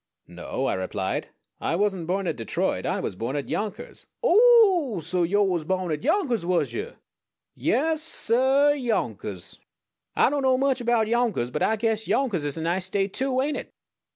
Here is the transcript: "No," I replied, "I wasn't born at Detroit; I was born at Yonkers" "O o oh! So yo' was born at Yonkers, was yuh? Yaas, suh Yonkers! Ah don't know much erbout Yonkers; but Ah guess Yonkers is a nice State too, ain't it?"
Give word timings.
"No," 0.27 0.65
I 0.65 0.73
replied, 0.73 1.29
"I 1.59 1.75
wasn't 1.75 2.07
born 2.07 2.25
at 2.25 2.35
Detroit; 2.35 2.87
I 2.87 2.99
was 3.01 3.15
born 3.15 3.35
at 3.35 3.49
Yonkers" 3.49 4.07
"O 4.23 4.33
o 4.33 4.95
oh! 4.95 4.99
So 4.99 5.21
yo' 5.21 5.43
was 5.43 5.63
born 5.63 5.91
at 5.91 6.03
Yonkers, 6.03 6.43
was 6.43 6.73
yuh? 6.73 6.93
Yaas, 7.55 8.01
suh 8.01 8.69
Yonkers! 8.69 9.59
Ah 10.15 10.31
don't 10.31 10.41
know 10.41 10.57
much 10.57 10.81
erbout 10.81 11.07
Yonkers; 11.07 11.51
but 11.51 11.61
Ah 11.61 11.75
guess 11.75 12.07
Yonkers 12.07 12.45
is 12.45 12.57
a 12.57 12.63
nice 12.63 12.85
State 12.87 13.13
too, 13.13 13.41
ain't 13.43 13.57
it?" 13.57 13.69